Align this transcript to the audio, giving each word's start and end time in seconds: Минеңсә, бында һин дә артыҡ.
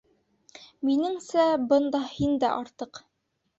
Минеңсә, 0.89 1.45
бында 1.73 2.03
һин 2.17 2.35
дә 2.47 2.53
артыҡ. 2.57 3.07